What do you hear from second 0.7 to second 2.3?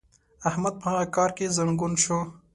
په هغه کار کې زنګون شو.